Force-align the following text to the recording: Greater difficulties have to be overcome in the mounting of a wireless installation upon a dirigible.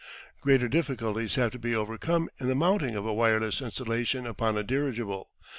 Greater 0.41 0.67
difficulties 0.67 1.35
have 1.35 1.51
to 1.51 1.59
be 1.59 1.75
overcome 1.75 2.27
in 2.39 2.47
the 2.47 2.55
mounting 2.55 2.95
of 2.95 3.05
a 3.05 3.13
wireless 3.13 3.61
installation 3.61 4.25
upon 4.25 4.57
a 4.57 4.63
dirigible. 4.63 5.29